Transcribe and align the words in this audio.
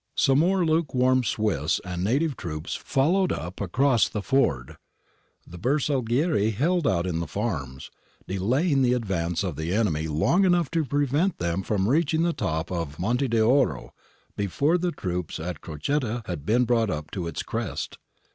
Some 0.15 0.39
more 0.39 0.65
lukewarm 0.65 1.23
Swiss 1.23 1.79
and 1.85 2.03
native 2.03 2.35
troops 2.35 2.73
followed 2.73 3.31
up 3.31 3.61
across 3.61 4.09
the 4.09 4.23
ford. 4.23 4.77
The 5.45 5.59
Bersaglieri 5.59 6.53
held 6.55 6.87
out 6.87 7.05
in 7.05 7.19
the 7.19 7.27
farms, 7.27 7.91
delaying 8.27 8.81
the 8.81 8.93
advance 8.95 9.43
of 9.43 9.57
the 9.57 9.71
enemy 9.71 10.07
long 10.07 10.43
enough 10.43 10.71
to 10.71 10.85
prevent 10.85 11.37
them 11.37 11.61
from 11.61 11.87
reaching 11.87 12.23
the 12.23 12.33
top 12.33 12.71
of 12.71 12.95
the 12.95 13.01
Monte 13.03 13.27
d'Oro 13.27 13.93
before 14.35 14.79
the 14.79 14.91
troops 14.91 15.39
at 15.39 15.61
Crocette 15.61 16.25
had 16.25 16.47
been 16.47 16.65
brought 16.65 16.89
up 16.89 17.11
to 17.11 17.27
its 17.27 17.43
crest. 17.43 17.99